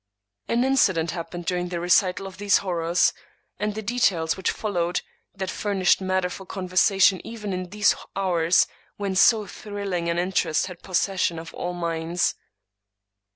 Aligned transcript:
An 0.47 0.63
incident 0.63 1.11
happened 1.11 1.45
during 1.45 1.69
the 1.69 1.79
recital 1.79 2.25
of 2.25 2.39
these 2.39 2.57
horrors, 2.65 3.13
and 3.59 3.69
of 3.69 3.75
the 3.75 3.83
details 3.83 4.35
which 4.35 4.49
followed, 4.49 5.03
that 5.35 5.51
furnished 5.51 6.01
matter 6.01 6.27
for 6.27 6.43
conversation 6.43 7.21
even 7.23 7.53
in 7.53 7.69
these 7.69 7.95
hours 8.15 8.65
when 8.97 9.15
so 9.15 9.45
thrilling 9.45 10.09
an 10.09 10.17
interest 10.17 10.65
had 10.65 10.81
possession 10.81 11.37
pf 11.37 11.53
all 11.53 11.73
minds. 11.73 12.33